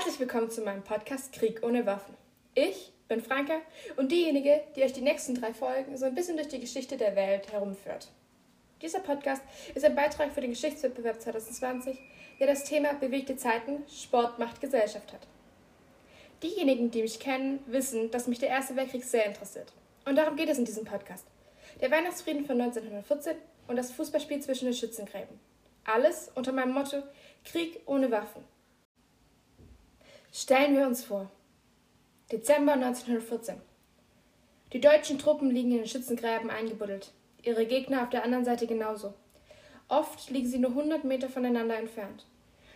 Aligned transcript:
Herzlich 0.00 0.18
willkommen 0.18 0.50
zu 0.50 0.62
meinem 0.62 0.82
Podcast 0.82 1.30
Krieg 1.30 1.62
ohne 1.62 1.84
Waffen. 1.84 2.14
Ich 2.54 2.90
bin 3.06 3.20
Franka 3.20 3.60
und 3.96 4.10
diejenige, 4.10 4.62
die 4.74 4.82
euch 4.82 4.94
die 4.94 5.02
nächsten 5.02 5.34
drei 5.34 5.52
Folgen 5.52 5.94
so 5.98 6.06
ein 6.06 6.14
bisschen 6.14 6.38
durch 6.38 6.48
die 6.48 6.58
Geschichte 6.58 6.96
der 6.96 7.14
Welt 7.16 7.52
herumführt. 7.52 8.08
Dieser 8.80 9.00
Podcast 9.00 9.42
ist 9.74 9.84
ein 9.84 9.94
Beitrag 9.94 10.32
für 10.32 10.40
den 10.40 10.52
Geschichtswettbewerb 10.52 11.20
2020, 11.20 11.98
der 12.38 12.46
das 12.46 12.64
Thema 12.64 12.94
bewegte 12.94 13.36
Zeiten, 13.36 13.84
Sport 13.90 14.38
macht 14.38 14.62
Gesellschaft 14.62 15.12
hat. 15.12 15.20
Diejenigen, 16.42 16.90
die 16.90 17.02
mich 17.02 17.20
kennen, 17.20 17.62
wissen, 17.66 18.10
dass 18.10 18.26
mich 18.26 18.38
der 18.38 18.48
Erste 18.48 18.76
Weltkrieg 18.76 19.04
sehr 19.04 19.26
interessiert. 19.26 19.70
Und 20.06 20.16
darum 20.16 20.34
geht 20.34 20.48
es 20.48 20.56
in 20.56 20.64
diesem 20.64 20.86
Podcast. 20.86 21.26
Der 21.82 21.90
Weihnachtsfrieden 21.90 22.46
von 22.46 22.58
1914 22.58 23.36
und 23.68 23.76
das 23.76 23.92
Fußballspiel 23.92 24.40
zwischen 24.40 24.64
den 24.64 24.74
Schützengräben. 24.74 25.38
Alles 25.84 26.32
unter 26.34 26.52
meinem 26.52 26.72
Motto 26.72 27.02
Krieg 27.44 27.82
ohne 27.84 28.10
Waffen. 28.10 28.42
Stellen 30.32 30.76
wir 30.76 30.86
uns 30.86 31.02
vor. 31.02 31.28
Dezember 32.30 32.74
1914. 32.74 33.60
Die 34.72 34.80
deutschen 34.80 35.18
Truppen 35.18 35.50
liegen 35.50 35.72
in 35.72 35.78
den 35.78 35.88
Schützengräben 35.88 36.50
eingebuddelt. 36.50 37.10
Ihre 37.42 37.66
Gegner 37.66 38.04
auf 38.04 38.10
der 38.10 38.22
anderen 38.22 38.44
Seite 38.44 38.68
genauso. 38.68 39.12
Oft 39.88 40.30
liegen 40.30 40.46
sie 40.46 40.60
nur 40.60 40.70
100 40.70 41.02
Meter 41.02 41.28
voneinander 41.28 41.76
entfernt. 41.76 42.26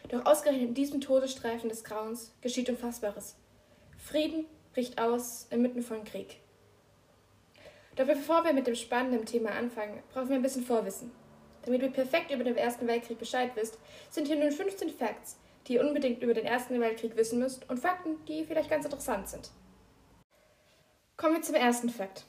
Doch 0.09 0.27
ausgerechnet 0.27 0.71
in 0.71 0.75
diesem 0.75 1.01
Todesstreifen 1.01 1.69
des 1.69 1.85
Grauens 1.85 2.35
geschieht 2.41 2.69
Unfassbares. 2.69 3.37
Frieden 3.99 4.47
bricht 4.73 5.01
aus 5.01 5.47
inmitten 5.51 5.83
von 5.83 6.03
Krieg. 6.03 6.41
Doch 7.95 8.07
bevor 8.07 8.45
wir 8.45 8.53
mit 8.53 8.67
dem 8.67 8.75
spannenden 8.75 9.27
Thema 9.27 9.51
anfangen, 9.51 10.03
brauchen 10.13 10.31
wir 10.31 10.37
ein 10.37 10.43
bisschen 10.43 10.65
Vorwissen. 10.67 11.13
Damit 11.65 11.83
ihr 11.83 11.93
perfekt 11.93 12.33
über 12.33 12.43
den 12.43 12.57
Ersten 12.57 12.89
Weltkrieg 12.89 13.21
Bescheid 13.21 13.53
wisst, 13.55 13.79
sind 14.11 14.27
hier 14.27 14.37
nun 14.37 14.51
15 14.51 14.91
Facts, 14.91 15.39
die 15.67 15.75
ihr 15.75 15.87
unbedingt 15.87 16.23
über 16.23 16.35
den 16.35 16.47
Ersten 16.47 16.81
Weltkrieg 16.81 17.17
wissen 17.17 17.39
müsst 17.39 17.69
und 17.69 17.79
Fakten, 17.79 18.25
die 18.27 18.45
vielleicht 18.45 18.71
ganz 18.71 18.85
interessant 18.85 19.29
sind. 19.29 19.51
Kommen 21.17 21.35
wir 21.35 21.43
zum 21.43 21.55
ersten 21.55 21.91
Fakt. 21.91 22.25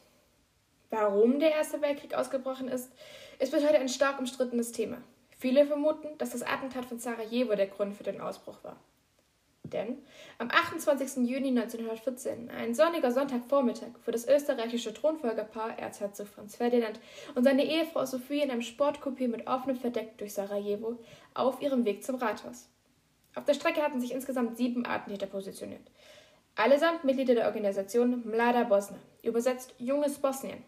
Warum 0.89 1.39
der 1.39 1.52
Erste 1.52 1.81
Weltkrieg 1.81 2.14
ausgebrochen 2.14 2.67
ist, 2.67 2.92
ist 3.39 3.52
bis 3.52 3.64
heute 3.64 3.80
ein 3.80 3.89
stark 3.89 4.19
umstrittenes 4.19 4.72
Thema. 4.72 4.97
Viele 5.38 5.66
vermuten, 5.66 6.17
dass 6.17 6.30
das 6.31 6.44
Attentat 6.44 6.86
von 6.86 7.00
Sarajevo 7.00 7.55
der 7.55 7.67
Grund 7.67 7.95
für 7.95 8.03
den 8.03 8.22
Ausbruch 8.22 8.64
war. 8.64 8.77
Denn 9.64 9.97
am 10.38 10.49
28. 10.52 11.27
Juni 11.27 11.49
1914, 11.49 12.52
ein 12.52 12.75
sonniger 12.75 13.11
Sonntagvormittag, 13.11 13.97
fuhr 14.03 14.14
das 14.14 14.27
österreichische 14.27 14.94
Thronfolgerpaar 14.94 15.80
Erzherzog 15.80 16.27
Franz 16.27 16.55
Ferdinand 16.55 16.99
und 17.33 17.44
seine 17.44 17.66
Ehefrau 17.66 18.05
Sophie 18.05 18.42
in 18.42 18.52
einem 18.52 18.61
Sportcoupé 18.61 19.27
mit 19.27 19.47
offenem 19.47 19.75
Verdeck 19.75 20.17
durch 20.20 20.33
Sarajevo 20.33 20.99
auf 21.33 21.61
ihrem 21.61 21.83
Weg 21.83 22.03
zum 22.03 22.16
Rathaus. 22.16 22.70
Auf 23.36 23.45
der 23.45 23.53
Strecke 23.53 23.81
hatten 23.81 24.02
sich 24.02 24.14
insgesamt 24.14 24.58
sieben 24.58 24.86
Attentäter 24.86 25.28
positioniert. 25.28 25.81
Allesamt 26.55 27.03
Mitglieder 27.03 27.36
der 27.36 27.47
Organisation 27.47 28.23
Mlada 28.25 28.64
Bosna, 28.64 28.97
übersetzt 29.23 29.73
Junges 29.77 30.19
Bosnien. 30.19 30.64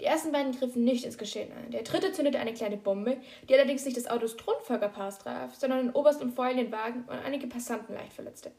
Die 0.00 0.06
ersten 0.06 0.32
beiden 0.32 0.52
griffen 0.52 0.84
nicht 0.84 1.04
ins 1.04 1.18
Geschehen 1.18 1.52
ein. 1.52 1.70
Der 1.70 1.82
dritte 1.82 2.12
zündete 2.12 2.38
eine 2.38 2.54
kleine 2.54 2.78
Bombe, 2.78 3.18
die 3.48 3.54
allerdings 3.54 3.84
nicht 3.84 3.96
das 3.96 4.06
Auto 4.06 4.22
des 4.22 4.36
Thronfolgerpaars 4.36 5.18
traf, 5.18 5.54
sondern 5.54 5.86
den 5.86 5.94
Oberst 5.94 6.22
und 6.22 6.34
folgenden 6.34 6.72
Wagen 6.72 7.04
und 7.06 7.18
einige 7.18 7.46
Passanten 7.46 7.94
leicht 7.94 8.14
verletzte. 8.14 8.52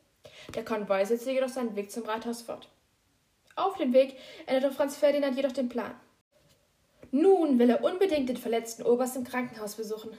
Der 0.54 0.64
Konvoi 0.64 1.04
setzte 1.04 1.32
jedoch 1.32 1.50
seinen 1.50 1.76
Weg 1.76 1.92
zum 1.92 2.04
Rathaus 2.04 2.44
fort. 2.44 2.70
Auf 3.56 3.78
dem 3.78 3.94
Weg 3.94 4.16
änderte 4.46 4.74
Franz 4.74 4.96
Ferdinand 4.96 5.36
jedoch 5.36 5.52
den 5.52 5.70
Plan. 5.70 5.96
Nun 7.12 7.60
will 7.60 7.70
er 7.70 7.84
unbedingt 7.84 8.30
den 8.30 8.38
verletzten 8.38 8.84
Oberst 8.84 9.16
im 9.16 9.24
Krankenhaus 9.24 9.76
besuchen. 9.76 10.12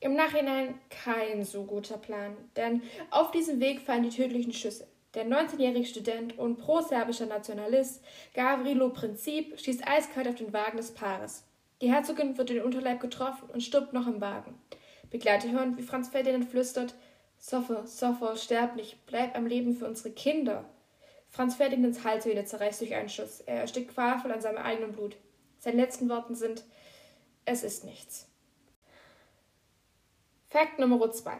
Im 0.00 0.14
Nachhinein 0.14 0.78
kein 0.90 1.44
so 1.44 1.64
guter 1.64 1.96
Plan, 1.96 2.36
denn 2.54 2.82
auf 3.10 3.30
diesem 3.30 3.60
Weg 3.60 3.80
fallen 3.80 4.02
die 4.02 4.10
tödlichen 4.10 4.52
Schüsse. 4.52 4.86
Der 5.14 5.24
19-jährige 5.24 5.86
Student 5.86 6.38
und 6.38 6.58
pro-serbischer 6.58 7.24
Nationalist 7.24 8.04
Gavrilo 8.34 8.90
Princip 8.90 9.58
schießt 9.58 9.88
eiskalt 9.88 10.28
auf 10.28 10.34
den 10.34 10.52
Wagen 10.52 10.76
des 10.76 10.92
Paares. 10.92 11.44
Die 11.80 11.90
Herzogin 11.90 12.36
wird 12.36 12.50
in 12.50 12.56
den 12.56 12.64
Unterleib 12.66 13.00
getroffen 13.00 13.48
und 13.50 13.62
stirbt 13.62 13.94
noch 13.94 14.06
im 14.06 14.20
Wagen. 14.20 14.60
Begleiter 15.10 15.50
hören, 15.50 15.78
wie 15.78 15.82
Franz 15.82 16.10
Ferdinand 16.10 16.50
flüstert: 16.50 16.94
Soffer, 17.38 17.86
Soffer, 17.86 18.36
sterb 18.36 18.76
nicht, 18.76 19.06
bleib 19.06 19.34
am 19.34 19.46
Leben 19.46 19.74
für 19.74 19.86
unsere 19.86 20.10
Kinder. 20.10 20.66
Franz 21.30 21.56
Ferdinands 21.56 22.04
Halsvene 22.04 22.44
zerreißt 22.44 22.82
durch 22.82 22.94
einen 22.94 23.08
Schuss. 23.08 23.40
Er 23.40 23.60
erstickt 23.60 23.94
qualvoll 23.94 24.32
an 24.32 24.42
seinem 24.42 24.58
eigenen 24.58 24.92
Blut. 24.92 25.16
Seine 25.58 25.80
letzten 25.80 26.10
Worte 26.10 26.34
sind: 26.34 26.64
Es 27.46 27.62
ist 27.62 27.84
nichts. 27.84 28.28
Fakt 30.48 30.78
Nummer 30.78 31.10
2. 31.10 31.32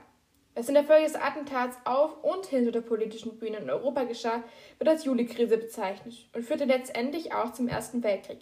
Was 0.56 0.67
in 0.67 0.75
der 0.75 0.83
Folge 0.83 1.05
des 1.05 1.15
Attentats 1.15 1.77
auf 1.84 2.25
und 2.25 2.44
hinter 2.47 2.72
der 2.72 2.81
politischen 2.81 3.39
Bühne 3.39 3.59
in 3.59 3.71
Europa 3.71 4.03
geschah, 4.03 4.43
wird 4.78 4.89
als 4.89 5.05
Juli-Krise 5.05 5.59
bezeichnet 5.59 6.28
und 6.34 6.43
führte 6.43 6.65
letztendlich 6.65 7.33
auch 7.33 7.53
zum 7.53 7.69
Ersten 7.69 8.03
Weltkrieg. 8.03 8.41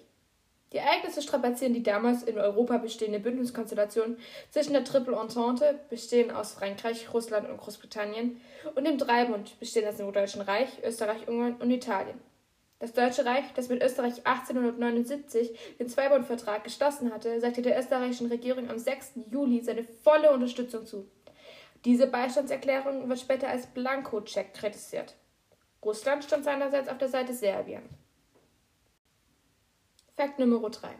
Die 0.72 0.78
Ereignisse 0.78 1.20
strapazieren 1.20 1.74
die 1.74 1.82
damals 1.82 2.22
in 2.22 2.38
Europa 2.38 2.78
bestehende 2.78 3.20
Bündniskonstellation 3.20 4.16
zwischen 4.50 4.72
der 4.72 4.84
Triple 4.84 5.20
Entente, 5.20 5.80
bestehend 5.90 6.32
aus 6.32 6.54
Frankreich, 6.54 7.12
Russland 7.12 7.46
und 7.48 7.58
Großbritannien, 7.58 8.40
und 8.74 8.84
dem 8.84 8.96
Dreibund, 8.96 9.60
bestehend 9.60 9.88
aus 9.88 9.98
dem 9.98 10.10
Deutschen 10.12 10.40
Reich, 10.40 10.70
Österreich, 10.82 11.28
Ungarn 11.28 11.56
und 11.56 11.70
Italien. 11.70 12.18
Das 12.84 12.92
Deutsche 12.92 13.24
Reich, 13.24 13.44
das 13.54 13.70
mit 13.70 13.82
Österreich 13.82 14.26
1879 14.26 15.58
den 15.78 15.88
Zweibundvertrag 15.88 16.64
geschlossen 16.64 17.14
hatte, 17.14 17.40
sagte 17.40 17.62
der 17.62 17.78
österreichischen 17.78 18.26
Regierung 18.26 18.68
am 18.68 18.78
6. 18.78 19.12
Juli 19.30 19.62
seine 19.62 19.84
volle 19.84 20.30
Unterstützung 20.30 20.84
zu. 20.84 21.08
Diese 21.86 22.06
Beistandserklärung 22.06 23.08
wird 23.08 23.18
später 23.18 23.48
als 23.48 23.68
Blankocheck 23.68 24.52
kritisiert. 24.52 25.16
Russland 25.82 26.24
stand 26.24 26.44
seinerseits 26.44 26.90
auf 26.90 26.98
der 26.98 27.08
Seite 27.08 27.32
Serbien. 27.32 27.88
Fakt 30.14 30.38
Nummer 30.38 30.68
3. 30.68 30.90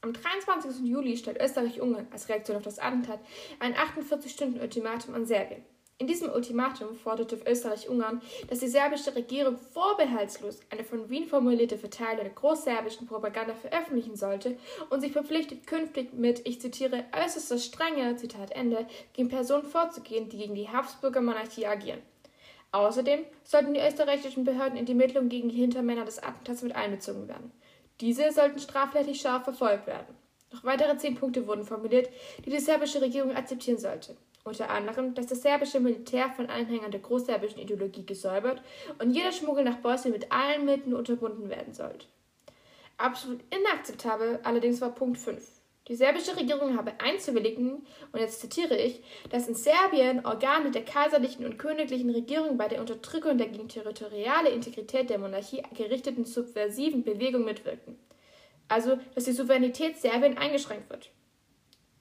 Am 0.00 0.12
23. 0.12 0.88
Juli 0.88 1.16
stellt 1.16 1.40
Österreich-Ungarn 1.40 2.08
als 2.10 2.28
Reaktion 2.28 2.56
auf 2.56 2.64
das 2.64 2.80
Attentat 2.80 3.20
ein 3.60 3.76
48-Stunden-Ultimatum 3.76 5.14
an 5.14 5.24
Serbien. 5.24 5.64
In 6.00 6.06
diesem 6.06 6.30
Ultimatum 6.30 6.94
forderte 6.94 7.40
Österreich-Ungarn, 7.44 8.22
dass 8.48 8.60
die 8.60 8.68
serbische 8.68 9.16
Regierung 9.16 9.58
vorbehaltslos 9.58 10.60
eine 10.70 10.84
von 10.84 11.10
Wien 11.10 11.26
formulierte 11.26 11.76
Verteilung 11.76 12.22
der 12.22 12.34
großserbischen 12.34 13.08
Propaganda 13.08 13.52
veröffentlichen 13.52 14.14
sollte 14.14 14.56
und 14.90 15.00
sich 15.00 15.10
verpflichtet, 15.10 15.66
künftig 15.66 16.12
mit, 16.12 16.46
ich 16.46 16.60
zitiere, 16.60 17.04
äußerster 17.12 17.58
Strenge, 17.58 18.14
Zitat 18.14 18.52
Ende, 18.52 18.86
gegen 19.12 19.28
Personen 19.28 19.64
vorzugehen, 19.64 20.28
die 20.28 20.38
gegen 20.38 20.54
die 20.54 20.68
Habsburger 20.68 21.20
Monarchie 21.20 21.66
agieren. 21.66 22.02
Außerdem 22.70 23.24
sollten 23.42 23.74
die 23.74 23.80
österreichischen 23.80 24.44
Behörden 24.44 24.78
in 24.78 24.86
die 24.86 24.92
Ermittlungen 24.92 25.28
gegen 25.28 25.48
die 25.48 25.56
Hintermänner 25.56 26.04
des 26.04 26.22
Attentats 26.22 26.62
mit 26.62 26.76
einbezogen 26.76 27.26
werden. 27.26 27.50
Diese 28.00 28.30
sollten 28.30 28.60
strafrechtlich 28.60 29.20
scharf 29.20 29.42
verfolgt 29.42 29.88
werden. 29.88 30.14
Noch 30.52 30.62
weitere 30.62 30.96
zehn 30.96 31.16
Punkte 31.16 31.48
wurden 31.48 31.64
formuliert, 31.64 32.08
die 32.44 32.50
die 32.50 32.60
serbische 32.60 33.00
Regierung 33.00 33.34
akzeptieren 33.34 33.78
sollte 33.78 34.16
unter 34.48 34.70
anderem, 34.70 35.14
dass 35.14 35.26
das 35.26 35.42
serbische 35.42 35.80
Militär 35.80 36.30
von 36.30 36.46
Anhängern 36.46 36.90
der 36.90 37.00
großserbischen 37.00 37.60
Ideologie 37.60 38.04
gesäubert 38.04 38.62
und 38.98 39.12
jeder 39.12 39.32
Schmuggel 39.32 39.64
nach 39.64 39.78
Bosnien 39.78 40.12
mit 40.12 40.32
allen 40.32 40.64
Mitteln 40.64 40.94
unterbunden 40.94 41.48
werden 41.48 41.74
sollte. 41.74 42.06
Absolut 42.96 43.40
inakzeptabel 43.54 44.40
allerdings 44.42 44.80
war 44.80 44.94
Punkt 44.94 45.18
5. 45.18 45.58
Die 45.88 45.96
serbische 45.96 46.36
Regierung 46.36 46.76
habe 46.76 46.92
einzuwilligen, 47.00 47.86
und 48.12 48.20
jetzt 48.20 48.40
zitiere 48.40 48.76
ich, 48.76 49.02
dass 49.30 49.48
in 49.48 49.54
Serbien 49.54 50.26
Organe 50.26 50.70
der 50.70 50.84
kaiserlichen 50.84 51.46
und 51.46 51.58
königlichen 51.58 52.10
Regierung 52.10 52.58
bei 52.58 52.68
der 52.68 52.80
Unterdrückung 52.80 53.38
der 53.38 53.48
gegen 53.48 53.68
territoriale 53.68 54.50
Integrität 54.50 55.08
der 55.08 55.18
Monarchie 55.18 55.62
gerichteten 55.74 56.26
subversiven 56.26 57.04
Bewegung 57.04 57.44
mitwirken. 57.44 57.98
Also, 58.68 58.98
dass 59.14 59.24
die 59.24 59.32
Souveränität 59.32 59.96
Serbien 59.96 60.36
eingeschränkt 60.36 60.90
wird. 60.90 61.10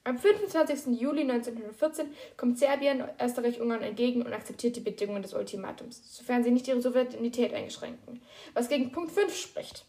Am 0.07 0.17
25. 0.17 1.01
Juli 1.01 1.23
1914 1.23 2.07
kommt 2.37 2.57
Serbien 2.57 3.03
Österreich-Ungarn 3.21 3.81
entgegen 3.81 4.21
und 4.21 4.31
akzeptiert 4.31 4.77
die 4.77 4.79
Bedingungen 4.79 5.21
des 5.21 5.33
Ultimatums, 5.33 6.01
sofern 6.15 6.45
sie 6.45 6.51
nicht 6.51 6.65
ihre 6.69 6.81
Souveränität 6.81 7.53
eingeschränken, 7.53 8.21
was 8.53 8.69
gegen 8.69 8.93
Punkt 8.93 9.11
5 9.11 9.35
spricht. 9.35 9.83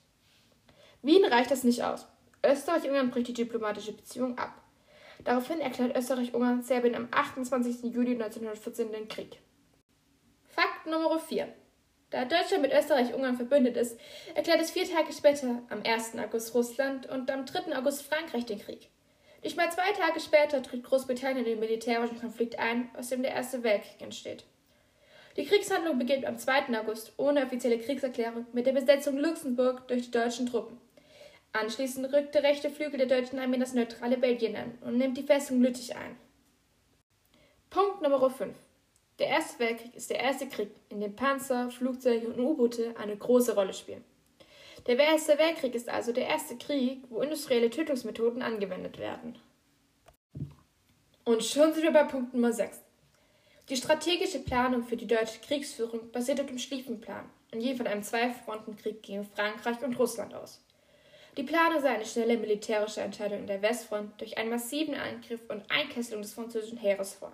Wien 1.02 1.24
reicht 1.24 1.52
das 1.52 1.62
nicht 1.62 1.84
aus. 1.84 2.08
Österreich-Ungarn 2.44 3.12
bricht 3.12 3.28
die 3.28 3.32
diplomatische 3.32 3.92
Beziehung 3.92 4.36
ab. 4.38 4.60
Daraufhin 5.22 5.60
erklärt 5.60 5.96
Österreich-Ungarn 5.96 6.64
Serbien 6.64 6.96
am 6.96 7.06
28. 7.12 7.94
Juli 7.94 8.14
1914 8.14 8.90
den 8.90 9.06
Krieg. 9.06 9.38
Fakt 10.48 10.86
Nummer 10.86 11.20
4. 11.20 11.46
Da 12.10 12.24
Deutschland 12.24 12.62
mit 12.62 12.72
Österreich-Ungarn 12.72 13.36
verbündet 13.36 13.76
ist, 13.76 13.96
erklärt 14.34 14.62
es 14.62 14.72
vier 14.72 14.90
Tage 14.90 15.12
später, 15.12 15.62
am 15.68 15.80
1. 15.84 16.18
August 16.18 16.56
Russland 16.56 17.08
und 17.08 17.30
am 17.30 17.46
3. 17.46 17.78
August 17.78 18.02
Frankreich 18.02 18.44
den 18.44 18.58
Krieg. 18.58 18.90
Nicht 19.42 19.56
mal 19.56 19.70
zwei 19.70 19.92
Tage 19.92 20.20
später 20.20 20.62
tritt 20.62 20.82
Großbritannien 20.82 21.44
in 21.44 21.52
den 21.52 21.60
militärischen 21.60 22.20
Konflikt 22.20 22.58
ein, 22.58 22.90
aus 22.96 23.08
dem 23.08 23.22
der 23.22 23.32
Erste 23.32 23.62
Weltkrieg 23.62 24.00
entsteht. 24.00 24.44
Die 25.36 25.46
Kriegshandlung 25.46 25.98
beginnt 25.98 26.24
am 26.24 26.36
2. 26.36 26.76
August 26.80 27.12
ohne 27.16 27.44
offizielle 27.44 27.78
Kriegserklärung 27.78 28.46
mit 28.52 28.66
der 28.66 28.72
Besetzung 28.72 29.16
Luxemburg 29.16 29.86
durch 29.86 30.06
die 30.06 30.10
deutschen 30.10 30.46
Truppen. 30.46 30.80
Anschließend 31.52 32.12
rückt 32.12 32.34
der 32.34 32.42
rechte 32.42 32.70
Flügel 32.70 32.98
der 32.98 33.06
deutschen 33.06 33.38
Armee 33.38 33.58
das 33.58 33.72
neutrale 33.72 34.18
Belgien 34.18 34.56
an 34.56 34.76
und 34.80 34.98
nimmt 34.98 35.16
die 35.16 35.22
Festung 35.22 35.62
Lüttich 35.62 35.94
ein. 35.94 36.16
Punkt 37.70 38.02
Nummer 38.02 38.28
5. 38.28 38.56
Der 39.20 39.28
Erste 39.28 39.58
Weltkrieg 39.60 39.94
ist 39.94 40.10
der 40.10 40.20
erste 40.20 40.48
Krieg, 40.48 40.70
in 40.88 41.00
dem 41.00 41.14
Panzer, 41.14 41.70
Flugzeuge 41.70 42.28
und 42.28 42.40
U-Boote 42.40 42.94
eine 42.98 43.16
große 43.16 43.54
Rolle 43.54 43.72
spielen. 43.72 44.04
Der 44.86 44.98
Erste 44.98 45.38
Weltkrieg 45.38 45.74
ist 45.74 45.88
also 45.88 46.12
der 46.12 46.26
erste 46.26 46.56
Krieg, 46.56 47.04
wo 47.10 47.20
industrielle 47.20 47.70
Tötungsmethoden 47.70 48.42
angewendet 48.42 48.98
werden. 48.98 49.38
Und 51.24 51.44
schon 51.44 51.74
sind 51.74 51.82
wir 51.82 51.92
bei 51.92 52.04
Punkt 52.04 52.32
Nummer 52.32 52.52
6. 52.52 52.80
Die 53.68 53.76
strategische 53.76 54.38
Planung 54.38 54.82
für 54.82 54.96
die 54.96 55.06
deutsche 55.06 55.40
Kriegsführung 55.40 56.10
basiert 56.10 56.40
auf 56.40 56.46
dem 56.46 56.58
Schlieffenplan 56.58 57.28
und 57.52 57.60
je 57.60 57.74
von 57.74 57.86
einem 57.86 58.02
Zwei-Fronten-Krieg 58.02 59.02
gegen 59.02 59.26
Frankreich 59.26 59.82
und 59.82 59.98
Russland 59.98 60.34
aus. 60.34 60.64
Die 61.36 61.42
Planung 61.42 61.82
sah 61.82 61.90
eine 61.90 62.06
schnelle 62.06 62.38
militärische 62.38 63.02
Entscheidung 63.02 63.40
in 63.40 63.46
der 63.46 63.60
Westfront 63.60 64.18
durch 64.20 64.38
einen 64.38 64.50
massiven 64.50 64.94
Angriff 64.94 65.40
und 65.48 65.70
Einkesselung 65.70 66.22
des 66.22 66.32
französischen 66.32 66.78
Heeres 66.78 67.14
vor. 67.14 67.32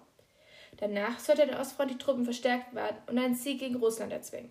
Danach 0.78 1.20
sollte 1.20 1.46
der 1.46 1.60
Ostfront 1.60 1.90
die 1.90 1.98
Truppen 1.98 2.24
verstärkt 2.24 2.74
werden 2.74 2.96
und 3.06 3.18
einen 3.18 3.36
Sieg 3.36 3.60
gegen 3.60 3.76
Russland 3.76 4.12
erzwingen. 4.12 4.50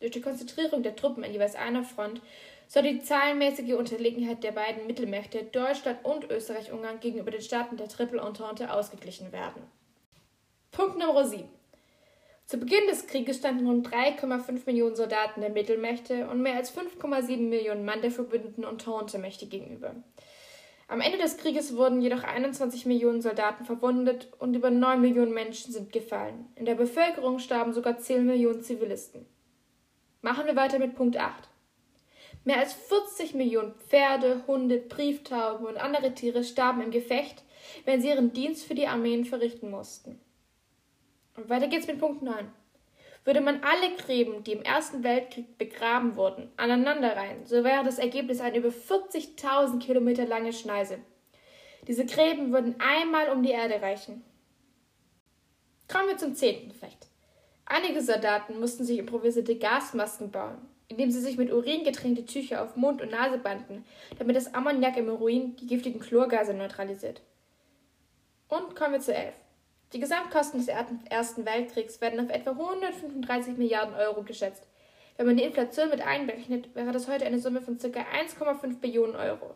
Durch 0.00 0.12
die 0.12 0.20
Konzentrierung 0.20 0.82
der 0.82 0.96
Truppen 0.96 1.24
an 1.24 1.32
jeweils 1.32 1.56
einer 1.56 1.82
Front 1.82 2.20
soll 2.68 2.82
die 2.82 3.00
zahlenmäßige 3.00 3.74
Unterlegenheit 3.74 4.44
der 4.44 4.52
beiden 4.52 4.86
Mittelmächte 4.86 5.42
Deutschland 5.44 6.04
und 6.04 6.30
Österreich-Ungarn 6.30 7.00
gegenüber 7.00 7.30
den 7.30 7.40
Staaten 7.40 7.76
der 7.76 7.88
Triple 7.88 8.20
Entente 8.20 8.72
ausgeglichen 8.72 9.32
werden. 9.32 9.62
Punkt 10.70 10.98
Nummer 10.98 11.24
7. 11.24 11.48
Zu 12.46 12.58
Beginn 12.58 12.86
des 12.86 13.06
Krieges 13.06 13.38
standen 13.38 13.66
rund 13.66 13.88
3,5 13.88 14.60
Millionen 14.66 14.96
Soldaten 14.96 15.40
der 15.40 15.50
Mittelmächte 15.50 16.28
und 16.28 16.40
mehr 16.40 16.54
als 16.54 16.74
5,7 16.74 17.48
Millionen 17.48 17.84
Mann 17.84 18.00
der 18.00 18.10
verbündeten 18.10 18.64
Entente-Mächte 18.64 19.46
gegenüber. 19.46 19.94
Am 20.86 21.02
Ende 21.02 21.18
des 21.18 21.36
Krieges 21.36 21.76
wurden 21.76 22.00
jedoch 22.00 22.24
21 22.24 22.86
Millionen 22.86 23.20
Soldaten 23.20 23.66
verwundet 23.66 24.28
und 24.38 24.54
über 24.54 24.70
9 24.70 25.00
Millionen 25.00 25.34
Menschen 25.34 25.72
sind 25.72 25.92
gefallen. 25.92 26.46
In 26.54 26.64
der 26.64 26.76
Bevölkerung 26.76 27.38
starben 27.38 27.74
sogar 27.74 27.98
10 27.98 28.24
Millionen 28.24 28.62
Zivilisten. 28.62 29.26
Machen 30.20 30.46
wir 30.46 30.56
weiter 30.56 30.78
mit 30.78 30.96
Punkt 30.96 31.16
8. 31.16 31.48
Mehr 32.44 32.58
als 32.58 32.72
40 32.72 33.34
Millionen 33.34 33.74
Pferde, 33.74 34.42
Hunde, 34.46 34.78
Brieftauben 34.78 35.66
und 35.66 35.76
andere 35.76 36.14
Tiere 36.14 36.44
starben 36.44 36.80
im 36.80 36.90
Gefecht, 36.90 37.44
wenn 37.84 38.00
sie 38.00 38.08
ihren 38.08 38.32
Dienst 38.32 38.66
für 38.66 38.74
die 38.74 38.86
Armeen 38.86 39.24
verrichten 39.24 39.70
mussten. 39.70 40.20
Und 41.36 41.48
weiter 41.48 41.68
geht's 41.68 41.86
mit 41.86 42.00
Punkt 42.00 42.22
9. 42.22 42.50
Würde 43.24 43.40
man 43.40 43.62
alle 43.62 43.94
Gräben, 43.96 44.42
die 44.42 44.52
im 44.52 44.62
Ersten 44.62 45.04
Weltkrieg 45.04 45.58
begraben 45.58 46.16
wurden, 46.16 46.50
aneinanderreihen, 46.56 47.46
so 47.46 47.62
wäre 47.62 47.84
das 47.84 47.98
Ergebnis 47.98 48.40
eine 48.40 48.58
über 48.58 48.70
40.000 48.70 49.78
Kilometer 49.80 50.26
lange 50.26 50.52
Schneise. 50.52 50.98
Diese 51.86 52.06
Gräben 52.06 52.52
würden 52.52 52.76
einmal 52.80 53.30
um 53.30 53.42
die 53.42 53.50
Erde 53.50 53.80
reichen. 53.80 54.24
Kommen 55.86 56.08
wir 56.08 56.16
zum 56.16 56.34
zehnten 56.34 56.72
Fakt. 56.72 57.07
Einige 57.70 58.00
Soldaten 58.00 58.58
mussten 58.58 58.84
sich 58.84 58.98
improvisierte 58.98 59.54
Gasmasken 59.54 60.30
bauen, 60.30 60.56
indem 60.88 61.10
sie 61.10 61.20
sich 61.20 61.36
mit 61.36 61.52
Urin 61.52 61.84
getränkte 61.84 62.24
Tücher 62.24 62.62
auf 62.62 62.76
Mund 62.76 63.02
und 63.02 63.10
Nase 63.10 63.36
banden, 63.36 63.84
damit 64.18 64.36
das 64.36 64.54
Ammoniak 64.54 64.96
im 64.96 65.10
Urin 65.10 65.54
die 65.56 65.66
giftigen 65.66 66.00
Chlorgase 66.00 66.54
neutralisiert. 66.54 67.20
Und 68.48 68.74
kommen 68.74 68.94
wir 68.94 69.00
zu 69.00 69.14
11. 69.14 69.34
Die 69.92 70.00
Gesamtkosten 70.00 70.64
des 70.64 70.68
Ersten 70.68 71.44
Weltkriegs 71.44 72.00
werden 72.00 72.20
auf 72.20 72.30
etwa 72.30 72.52
135 72.52 73.58
Milliarden 73.58 73.94
Euro 73.94 74.22
geschätzt. 74.22 74.66
Wenn 75.18 75.26
man 75.26 75.36
die 75.36 75.42
Inflation 75.42 75.90
mit 75.90 76.00
einberechnet, 76.00 76.74
wäre 76.74 76.92
das 76.92 77.06
heute 77.06 77.26
eine 77.26 77.38
Summe 77.38 77.60
von 77.60 77.76
ca. 77.76 77.86
1,5 77.86 78.78
Billionen 78.80 79.16
Euro. 79.16 79.54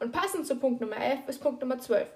Und 0.00 0.12
passend 0.12 0.46
zu 0.46 0.56
Punkt 0.56 0.80
Nummer 0.80 0.96
11 0.96 1.28
ist 1.28 1.42
Punkt 1.42 1.60
Nummer 1.60 1.78
12. 1.78 2.08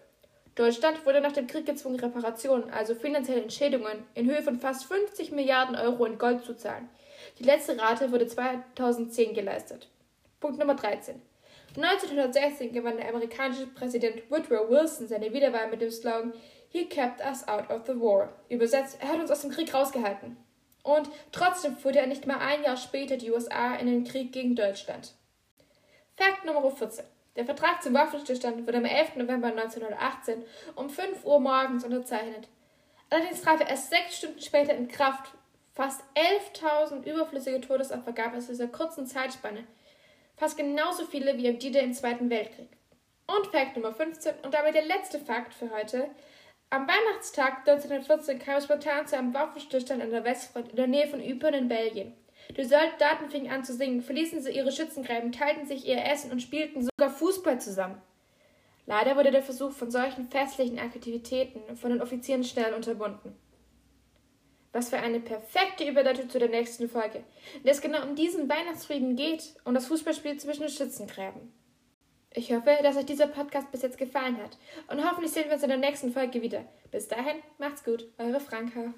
Deutschland 0.58 1.06
wurde 1.06 1.20
nach 1.20 1.31
dem 1.31 1.46
Krieg 1.46 1.66
gezwungen, 1.66 2.00
Reparationen, 2.00 2.69
also 2.70 2.96
finanzielle 2.96 3.43
Entschädigungen, 3.43 4.02
in 4.14 4.28
Höhe 4.28 4.43
von 4.43 4.58
fast 4.58 4.87
50 4.87 5.31
Milliarden 5.31 5.76
Euro 5.76 6.05
in 6.05 6.19
Gold 6.19 6.44
zu 6.44 6.56
zahlen. 6.56 6.88
Die 7.38 7.44
letzte 7.44 7.78
Rate 7.78 8.10
wurde 8.10 8.26
2010 8.26 9.34
geleistet. 9.34 9.88
Punkt 10.40 10.58
Nummer 10.58 10.75
13. 10.75 11.22
1916 11.76 12.72
gewann 12.72 12.96
der 12.96 13.08
amerikanische 13.08 13.69
Präsident 13.69 14.28
Woodrow 14.31 14.69
Wilson 14.69 15.06
seine 15.06 15.32
Wiederwahl 15.32 15.70
mit 15.70 15.81
dem 15.81 15.93
Slogan 15.93 16.32
He 16.70 16.87
kept 16.87 17.25
us 17.25 17.46
out 17.46 17.70
of 17.70 17.87
the 17.87 17.94
war. 17.94 18.32
Übersetzt, 18.49 18.99
er 19.00 19.10
hat 19.10 19.20
uns 19.20 19.31
aus 19.31 19.43
dem 19.43 19.52
Krieg 19.52 19.72
rausgehalten. 19.72 20.37
Und 20.82 21.08
trotzdem 21.31 21.76
führte 21.76 22.00
er 22.00 22.08
nicht 22.08 22.26
mal 22.26 22.38
ein 22.38 22.64
Jahr 22.64 22.76
später 22.76 23.16
die 23.16 23.31
USA 23.31 23.76
in 23.76 23.87
den 23.87 24.02
Krieg 24.02 24.32
gegen 24.32 24.56
Deutschland. 24.56 25.14
Fakt 26.16 26.44
Nummer 26.44 26.69
14. 26.69 27.05
Der 27.38 27.44
Vertrag 27.44 27.81
zum 27.85 27.94
Waffenstillstand 27.94 28.67
wurde 28.67 28.79
am 28.79 28.85
11. 28.85 29.14
November 29.14 29.46
1918 29.46 30.44
um 30.75 30.90
5 30.90 31.25
Uhr 31.25 31.38
morgens 31.38 31.85
unterzeichnet. 31.85 32.49
Allerdings 33.11 33.43
trat 33.43 33.61
er 33.61 33.69
erst 33.69 33.90
sechs 33.90 34.17
Stunden 34.17 34.40
später 34.40 34.75
in 34.75 34.88
Kraft. 34.88 35.31
Fast 35.73 36.02
11.000 36.17 37.05
überflüssige 37.05 37.61
Todesopfer 37.61 38.11
gab 38.11 38.35
es 38.35 38.46
in 38.46 38.55
dieser 38.55 38.67
kurzen 38.67 39.06
Zeitspanne. 39.06 39.62
Fast 40.37 40.56
genauso 40.56 41.05
viele 41.06 41.37
wie 41.37 41.46
im 41.46 41.61
D-Day 41.61 41.85
im 41.85 41.93
Zweiten 41.93 42.29
Weltkrieg. 42.29 42.70
Und 43.29 43.46
Fakt 43.52 43.76
Nummer 43.76 43.94
15 43.94 44.34
und 44.43 44.52
damit 44.52 44.75
der 44.75 44.87
letzte 44.87 45.20
Fakt 45.20 45.55
für 45.55 45.70
heute. 45.70 46.11
Am 46.70 46.88
Weihnachtstag 46.88 47.58
1914 47.58 48.41
kam 48.41 48.56
es 48.56 48.64
spontan 48.64 49.06
zu 49.06 49.17
einem 49.17 49.32
Waffenstillstand 49.32 50.02
an 50.02 50.11
der 50.11 50.25
Westfront 50.25 50.70
in 50.70 50.76
der 50.76 50.88
Nähe 50.88 51.06
von 51.06 51.23
Ypern 51.23 51.55
in 51.55 51.69
Belgien. 51.69 52.17
Die 52.56 52.65
Soldaten 52.65 53.31
fingen 53.31 53.50
an 53.53 53.65
zu 53.65 53.75
singen, 53.75 54.03
verließen 54.03 54.41
sie 54.43 54.50
ihre 54.50 54.73
Schützengräben, 54.73 55.33
teilten 55.33 55.67
sich 55.67 55.87
ihr 55.87 56.05
Essen 56.05 56.33
und 56.33 56.41
spielten 56.41 56.83
sogar 56.83 57.11
Fußball 57.11 57.61
zusammen. 57.61 58.00
Leider 58.87 59.17
wurde 59.17 59.31
der 59.31 59.43
Versuch 59.43 59.73
von 59.73 59.91
solchen 59.91 60.29
festlichen 60.31 60.79
Aktivitäten 60.79 61.77
von 61.77 61.91
den 61.91 62.00
Offizieren 62.00 62.43
schnell 62.43 62.73
unterbunden. 62.73 63.37
Was 64.73 64.89
für 64.89 64.97
eine 64.99 65.21
perfekte 65.21 65.87
Überleitung 65.87 66.31
zu 66.31 66.39
der 66.39 66.49
nächsten 66.49 66.89
Folge, 66.89 67.23
in 67.56 67.65
der 67.65 67.73
es 67.73 67.83
genau 67.83 68.03
um 68.03 68.15
diesen 68.15 68.49
Weihnachtsfrieden 68.49 69.15
geht 69.15 69.55
und 69.65 69.75
das 69.75 69.87
Fußballspiel 69.87 70.39
zwischen 70.39 70.62
den 70.62 70.71
Schützengräben. 70.71 71.53
Ich 72.35 72.53
hoffe, 72.53 72.79
dass 72.83 72.97
euch 72.97 73.06
dieser 73.06 73.27
Podcast 73.27 73.71
bis 73.71 73.83
jetzt 73.83 73.99
gefallen 73.99 74.39
hat 74.39 74.56
und 74.89 75.05
hoffentlich 75.05 75.33
sehen 75.33 75.47
wir 75.47 75.55
uns 75.55 75.62
in 75.62 75.71
der 75.71 75.79
nächsten 75.79 76.12
Folge 76.12 76.41
wieder. 76.41 76.65
Bis 76.91 77.09
dahin, 77.09 77.43
macht's 77.59 77.85
gut, 77.85 78.06
eure 78.19 78.41
Franka. 78.41 78.94